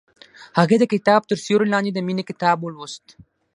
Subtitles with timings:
[0.59, 3.05] هغې د کتاب تر سیوري لاندې د مینې کتاب ولوست.